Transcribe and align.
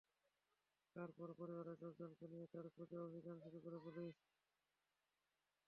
পরে 0.95 1.11
তাঁর 1.17 1.31
পরিবারের 1.39 1.77
লোকজনকে 1.81 2.25
নিয়ে 2.27 2.45
তাঁর 2.53 2.65
খোঁজে 2.69 2.97
অভিযান 2.99 3.37
শুরু 3.43 3.57
করে 3.63 3.77
পুলিশ। 3.85 4.15